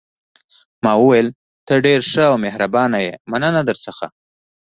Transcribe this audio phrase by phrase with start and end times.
[0.83, 1.27] ما وویل:
[1.65, 4.07] ته ډېره ښه او مهربانه یې، مننه درڅخه.